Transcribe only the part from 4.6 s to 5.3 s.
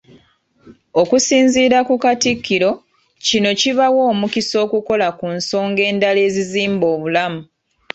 okukola ku